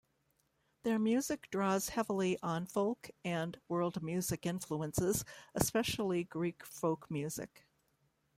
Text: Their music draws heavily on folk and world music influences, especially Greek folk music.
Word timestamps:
Their 0.81 0.97
music 0.97 1.47
draws 1.51 1.89
heavily 1.89 2.35
on 2.41 2.65
folk 2.65 3.11
and 3.23 3.55
world 3.67 4.01
music 4.01 4.47
influences, 4.47 5.23
especially 5.53 6.23
Greek 6.23 6.65
folk 6.65 7.05
music. 7.11 7.67